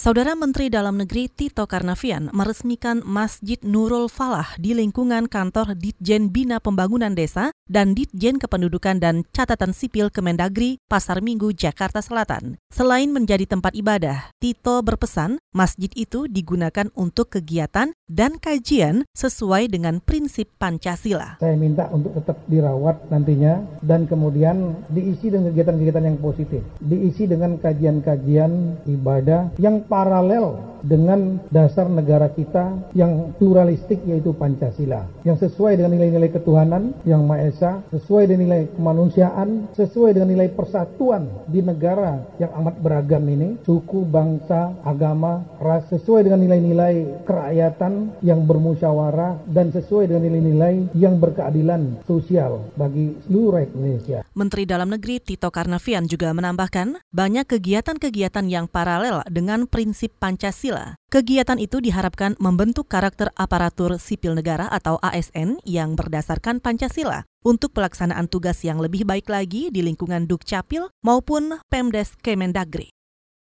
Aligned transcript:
Saudara 0.00 0.32
Menteri 0.32 0.72
Dalam 0.72 0.96
Negeri 0.96 1.28
Tito 1.28 1.68
Karnavian 1.68 2.32
meresmikan 2.32 3.04
Masjid 3.04 3.60
Nurul 3.60 4.08
Falah 4.08 4.56
di 4.56 4.72
lingkungan 4.72 5.28
kantor 5.28 5.76
Ditjen 5.76 6.32
Bina 6.32 6.56
Pembangunan 6.56 7.12
Desa 7.12 7.52
dan 7.68 7.92
Ditjen 7.92 8.40
Kependudukan 8.40 8.96
dan 8.96 9.28
Catatan 9.28 9.76
Sipil 9.76 10.08
Kemendagri 10.08 10.80
Pasar 10.88 11.20
Minggu, 11.20 11.52
Jakarta 11.52 12.00
Selatan. 12.00 12.56
Selain 12.72 13.12
menjadi 13.12 13.44
tempat 13.44 13.76
ibadah, 13.76 14.32
Tito 14.40 14.80
berpesan 14.80 15.36
masjid 15.52 15.92
itu 15.92 16.24
digunakan 16.32 16.88
untuk 16.96 17.36
kegiatan 17.36 17.92
dan 18.08 18.40
kajian 18.40 19.04
sesuai 19.12 19.68
dengan 19.68 20.00
prinsip 20.00 20.48
Pancasila. 20.56 21.36
Saya 21.44 21.60
minta 21.60 21.92
untuk 21.92 22.16
tetap 22.16 22.40
dirawat 22.48 23.04
nantinya 23.12 23.68
dan 23.84 24.08
kemudian 24.08 24.80
diisi 24.88 25.28
dengan 25.28 25.52
kegiatan-kegiatan 25.52 26.08
yang 26.08 26.18
positif. 26.24 26.64
Diisi 26.80 27.28
dengan 27.28 27.60
kajian-kajian 27.60 28.80
ibadah 28.88 29.52
yang 29.60 29.89
paralel 29.90 30.69
dengan 30.84 31.42
dasar 31.52 31.86
negara 31.88 32.30
kita 32.32 32.92
yang 32.96 33.34
pluralistik 33.36 34.00
yaitu 34.06 34.32
Pancasila 34.36 35.04
yang 35.24 35.36
sesuai 35.36 35.76
dengan 35.76 35.92
nilai-nilai 35.96 36.30
ketuhanan 36.32 36.96
yang 37.04 37.24
Maha 37.28 37.48
Esa, 37.50 37.72
sesuai 37.92 38.30
dengan 38.30 38.42
nilai 38.48 38.62
kemanusiaan, 38.76 39.68
sesuai 39.76 40.16
dengan 40.16 40.30
nilai 40.32 40.48
persatuan 40.52 41.28
di 41.50 41.60
negara 41.60 42.20
yang 42.40 42.52
amat 42.62 42.76
beragam 42.80 43.24
ini, 43.28 43.60
suku, 43.64 44.06
bangsa, 44.08 44.72
agama, 44.86 45.44
ras, 45.60 45.84
sesuai 45.92 46.26
dengan 46.26 46.40
nilai-nilai 46.44 47.24
kerakyatan 47.28 48.22
yang 48.24 48.44
bermusyawarah 48.48 49.44
dan 49.50 49.72
sesuai 49.74 50.08
dengan 50.08 50.22
nilai-nilai 50.30 50.74
yang 50.96 51.20
berkeadilan 51.20 52.00
sosial 52.08 52.64
bagi 52.78 53.12
seluruh 53.28 53.60
rakyat 53.60 53.70
Indonesia. 53.76 54.18
Menteri 54.32 54.64
Dalam 54.64 54.88
Negeri 54.92 55.20
Tito 55.20 55.48
Karnavian 55.52 56.08
juga 56.08 56.32
menambahkan 56.32 57.02
banyak 57.12 57.44
kegiatan-kegiatan 57.44 58.46
yang 58.48 58.66
paralel 58.70 59.26
dengan 59.28 59.66
prinsip 59.66 60.14
Pancasila. 60.16 60.69
Kegiatan 61.10 61.58
itu 61.58 61.82
diharapkan 61.82 62.38
membentuk 62.38 62.86
karakter 62.86 63.34
aparatur 63.34 63.98
sipil 63.98 64.38
negara 64.38 64.70
atau 64.70 65.02
ASN 65.02 65.58
yang 65.66 65.98
berdasarkan 65.98 66.62
Pancasila 66.62 67.26
untuk 67.42 67.74
pelaksanaan 67.74 68.30
tugas 68.30 68.62
yang 68.62 68.78
lebih 68.78 69.02
baik 69.02 69.26
lagi 69.26 69.72
di 69.74 69.82
lingkungan 69.82 70.30
Dukcapil 70.30 70.86
maupun 71.02 71.58
Pemdes 71.66 72.14
Kemendagri. 72.20 72.94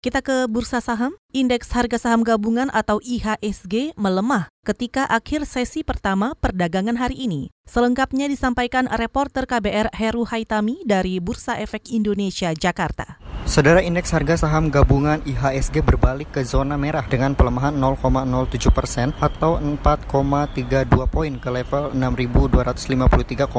Kita 0.01 0.25
ke 0.25 0.49
bursa 0.49 0.81
saham. 0.81 1.13
Indeks 1.37 1.77
harga 1.77 2.01
saham 2.01 2.25
gabungan 2.25 2.73
atau 2.73 3.05
IHSG 3.05 3.93
melemah 4.01 4.49
ketika 4.65 5.05
akhir 5.05 5.45
sesi 5.45 5.85
pertama 5.85 6.33
perdagangan 6.41 6.97
hari 6.97 7.21
ini. 7.21 7.53
Selengkapnya 7.69 8.25
disampaikan 8.25 8.89
reporter 8.89 9.45
KBR 9.45 9.93
Heru 9.93 10.25
Haitami 10.25 10.81
dari 10.89 11.21
Bursa 11.21 11.61
Efek 11.61 11.93
Indonesia, 11.93 12.57
Jakarta. 12.57 13.30
Saudara 13.51 13.83
indeks 13.83 14.15
harga 14.15 14.47
saham 14.47 14.71
gabungan 14.71 15.27
IHSG 15.27 15.83
berbalik 15.83 16.31
ke 16.31 16.47
zona 16.47 16.79
merah 16.79 17.03
dengan 17.03 17.35
pelemahan 17.35 17.75
0,07 17.75 18.71
persen 18.71 19.11
atau 19.19 19.59
4,32 19.59 20.87
poin 21.11 21.35
ke 21.35 21.51
level 21.51 21.91
6.253,08 21.91 23.51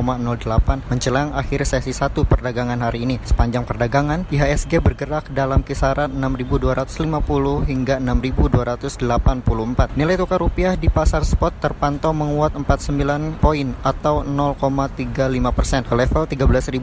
menjelang 0.88 1.36
akhir 1.36 1.68
sesi 1.68 1.92
satu 1.92 2.24
perdagangan 2.24 2.80
hari 2.80 3.04
ini. 3.04 3.20
Sepanjang 3.20 3.68
perdagangan, 3.68 4.32
IHSG 4.32 4.80
bergerak 4.80 5.28
dalam 5.36 5.60
kisaran 5.60 6.16
6.250 6.16 7.68
hingga 7.68 8.00
6.284. 8.00 10.00
Nilai 10.00 10.16
tukar 10.16 10.40
rupiah 10.40 10.80
di 10.80 10.88
pasar 10.88 11.28
spot 11.28 11.60
terpantau 11.60 12.16
menguat 12.16 12.56
49 12.56 13.44
poin 13.44 13.76
atau 13.84 14.24
0,35 14.24 15.52
persen 15.52 15.84
ke 15.84 16.00
level 16.00 16.24
13.895 16.32 16.80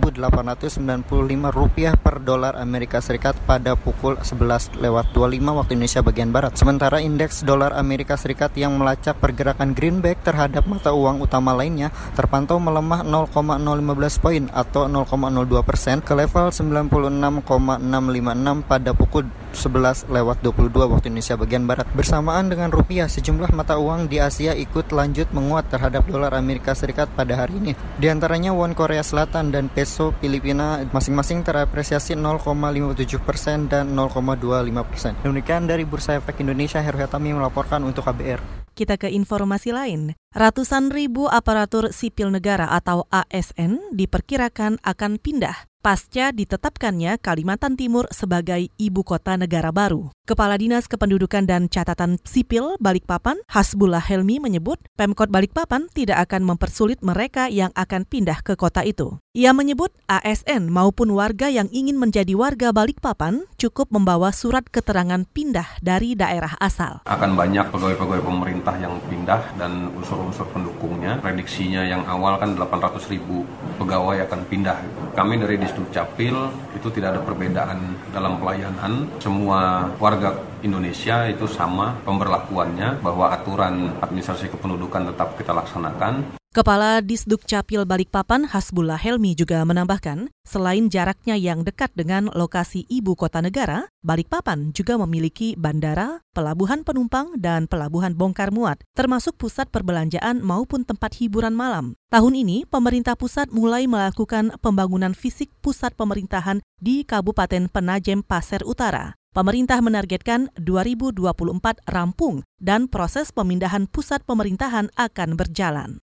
rupiah 1.57 1.97
per 1.97 2.21
dolar 2.21 2.61
Amerika 2.61 2.98
Serikat 3.01 3.35
pada 3.47 3.75
pukul 3.75 4.19
11 4.21 4.79
lewat 4.79 5.11
25 5.17 5.59
waktu 5.59 5.73
Indonesia 5.75 6.03
bagian 6.05 6.31
Barat. 6.31 6.53
Sementara 6.59 7.01
indeks 7.01 7.43
dolar 7.43 7.73
Amerika 7.75 8.17
Serikat 8.19 8.53
yang 8.55 8.77
melacak 8.77 9.17
pergerakan 9.19 9.73
greenback 9.73 10.23
terhadap 10.23 10.69
mata 10.69 10.93
uang 10.93 11.23
utama 11.23 11.57
lainnya 11.57 11.91
terpantau 12.15 12.61
melemah 12.63 13.03
0,015 13.07 14.23
poin 14.23 14.45
atau 14.53 14.87
0,02 14.87 15.67
persen 15.67 16.01
ke 16.05 16.15
level 16.15 16.51
96,656 16.51 18.69
pada 18.69 18.91
pukul 18.95 19.25
11 19.53 20.09
lewat 20.13 20.41
22 20.43 20.73
waktu 20.89 21.07
Indonesia 21.13 21.37
bagian 21.39 21.65
Barat. 21.65 21.87
Bersamaan 21.95 22.49
dengan 22.49 22.69
rupiah, 22.69 23.07
sejumlah 23.07 23.53
mata 23.53 23.77
uang 23.81 24.09
di 24.09 24.21
Asia 24.21 24.53
ikut 24.53 24.91
lanjut 24.93 25.31
menguat 25.31 25.69
terhadap 25.73 26.05
dolar 26.09 26.33
Amerika 26.37 26.73
Serikat 26.73 27.09
pada 27.13 27.45
hari 27.45 27.57
ini. 27.59 27.73
Di 27.97 28.09
antaranya 28.13 28.53
won 28.53 28.77
Korea 28.77 29.05
Selatan 29.05 29.51
dan 29.55 29.73
peso 29.73 30.13
Filipina 30.19 30.85
masing-masing 30.91 31.45
terapresiasi 31.45 32.19
0,57 32.19 33.21
persen 33.23 33.69
dan 33.71 33.93
0,25 33.93 34.91
persen. 34.91 35.13
Demikian 35.25 35.69
dari 35.69 35.89
Bursa 35.89 36.19
Efek 36.21 36.41
Indonesia, 36.45 36.83
Heru 36.83 37.01
Hetami 37.01 37.33
melaporkan 37.33 37.85
untuk 37.85 38.05
KBR. 38.09 38.69
Kita 38.79 38.95
ke 38.95 39.11
informasi 39.11 39.75
lain. 39.75 40.15
Ratusan 40.29 40.93
ribu 40.93 41.25
aparatur 41.25 41.89
sipil 41.89 42.29
negara 42.29 42.69
atau 42.69 43.09
ASN 43.09 43.97
diperkirakan 43.97 44.77
akan 44.85 45.17
pindah 45.17 45.69
pasca 45.81 46.37
ditetapkannya 46.37 47.17
Kalimantan 47.17 47.79
Timur 47.79 48.05
sebagai 48.13 48.69
ibu 48.77 49.01
kota 49.07 49.41
negara 49.41 49.73
baru. 49.73 50.13
Kepala 50.29 50.61
Dinas 50.61 50.85
Kependudukan 50.85 51.49
dan 51.49 51.73
Catatan 51.73 52.21
Sipil 52.29 52.77
Balikpapan, 52.77 53.41
Hasbullah 53.49 54.05
Helmi 54.05 54.37
menyebut 54.37 54.77
Pemkot 55.01 55.33
Balikpapan 55.33 55.89
tidak 55.97 56.29
akan 56.29 56.45
mempersulit 56.45 57.01
mereka 57.01 57.49
yang 57.49 57.73
akan 57.73 58.05
pindah 58.05 58.45
ke 58.45 58.53
kota 58.53 58.85
itu. 58.85 59.17
Ia 59.39 59.55
menyebut 59.55 59.95
ASN 60.11 60.67
maupun 60.67 61.15
warga 61.15 61.47
yang 61.47 61.71
ingin 61.71 61.95
menjadi 61.95 62.35
warga 62.35 62.75
Balikpapan 62.75 63.47
cukup 63.55 63.87
membawa 63.95 64.35
surat 64.35 64.67
keterangan 64.67 65.23
pindah 65.31 65.79
dari 65.79 66.19
daerah 66.19 66.59
asal. 66.59 67.07
Akan 67.07 67.39
banyak 67.39 67.71
pegawai-pegawai 67.71 68.19
pemerintah 68.19 68.75
yang 68.83 68.99
pindah 69.07 69.55
dan 69.55 69.95
unsur-unsur 69.95 70.43
pendukungnya. 70.51 71.23
Prediksinya 71.23 71.87
yang 71.87 72.03
awal 72.11 72.35
kan 72.43 72.59
800 72.59 72.99
ribu 73.15 73.47
pegawai 73.79 74.27
akan 74.27 74.43
pindah. 74.51 74.75
Kami 75.15 75.39
dari 75.39 75.55
Disduk 75.63 75.87
Capil 75.95 76.35
itu 76.75 76.91
tidak 76.91 77.15
ada 77.15 77.21
perbedaan 77.23 77.95
dalam 78.11 78.43
pelayanan. 78.43 79.07
Semua 79.23 79.87
warga 80.03 80.35
Indonesia 80.63 81.29
itu 81.31 81.47
sama 81.47 81.99
pemberlakuannya 82.03 83.03
bahwa 83.03 83.31
aturan 83.35 83.95
administrasi 84.03 84.51
kependudukan 84.51 85.15
tetap 85.15 85.39
kita 85.39 85.55
laksanakan. 85.55 86.39
Kepala 86.49 87.05
Disduk 87.05 87.45
Capil 87.45 87.85
Balikpapan 87.85 88.49
Hasbullah 88.49 88.97
Helmi 88.97 89.37
juga 89.37 89.61
menambahkan, 89.69 90.33
selain 90.49 90.89
jaraknya 90.89 91.37
yang 91.37 91.61
dekat 91.61 91.93
dengan 91.93 92.33
lokasi 92.33 92.89
ibu 92.89 93.13
kota 93.13 93.45
negara, 93.45 93.93
Balikpapan 94.01 94.73
juga 94.73 94.97
memiliki 94.97 95.53
bandara, 95.61 96.25
pelabuhan 96.33 96.89
penumpang, 96.89 97.37
dan 97.37 97.69
pelabuhan 97.69 98.17
bongkar 98.17 98.49
muat, 98.49 98.81
termasuk 98.97 99.37
pusat 99.37 99.69
perbelanjaan 99.69 100.41
maupun 100.41 100.89
tempat 100.89 101.21
hiburan 101.21 101.53
malam. 101.53 101.93
Tahun 102.09 102.33
ini, 102.33 102.65
pemerintah 102.65 103.13
pusat 103.13 103.53
mulai 103.53 103.85
melakukan 103.85 104.57
pembangunan 104.65 105.13
fisik 105.13 105.53
pusat 105.61 105.93
pemerintahan 106.01 106.65
di 106.81 107.05
Kabupaten 107.05 107.69
Penajem 107.69 108.25
Pasir 108.25 108.65
Utara. 108.65 109.18
Pemerintah 109.37 109.85
menargetkan 109.85 110.49
2024 110.57 111.85
rampung 111.85 112.49
dan 112.57 112.89
proses 112.89 113.29
pemindahan 113.29 113.85
pusat 113.85 114.25
pemerintahan 114.25 114.89
akan 114.97 115.37
berjalan. 115.37 116.01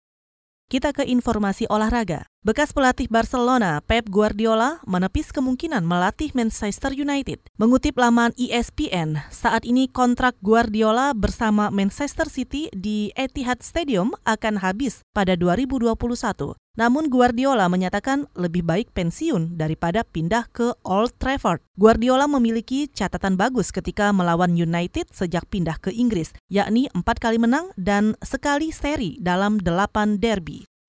Kita 0.70 0.96
ke 0.96 1.04
informasi 1.04 1.68
olahraga. 1.68 2.30
Bekas 2.40 2.72
pelatih 2.72 3.04
Barcelona, 3.12 3.84
Pep 3.84 4.08
Guardiola, 4.08 4.80
menepis 4.88 5.28
kemungkinan 5.28 5.84
melatih 5.84 6.32
Manchester 6.32 6.96
United. 6.96 7.36
Mengutip 7.60 8.00
laman 8.00 8.32
ESPN, 8.32 9.20
saat 9.28 9.68
ini 9.68 9.92
kontrak 9.92 10.40
Guardiola 10.40 11.12
bersama 11.12 11.68
Manchester 11.68 12.32
City 12.32 12.72
di 12.72 13.12
Etihad 13.12 13.60
Stadium 13.60 14.16
akan 14.24 14.56
habis 14.56 15.04
pada 15.12 15.36
2021. 15.36 16.56
Namun 16.80 17.12
Guardiola 17.12 17.68
menyatakan 17.68 18.24
lebih 18.32 18.64
baik 18.64 18.88
pensiun 18.96 19.60
daripada 19.60 20.00
pindah 20.00 20.48
ke 20.48 20.72
Old 20.80 21.12
Trafford. 21.20 21.60
Guardiola 21.76 22.24
memiliki 22.24 22.88
catatan 22.88 23.36
bagus 23.36 23.68
ketika 23.68 24.16
melawan 24.16 24.56
United 24.56 25.12
sejak 25.12 25.44
pindah 25.52 25.76
ke 25.76 25.92
Inggris, 25.92 26.32
yakni 26.48 26.88
empat 26.96 27.20
kali 27.20 27.36
menang 27.36 27.68
dan 27.76 28.16
sekali 28.24 28.72
seri 28.72 29.20
dalam 29.20 29.60
delapan 29.60 30.16
derby. 30.16 30.69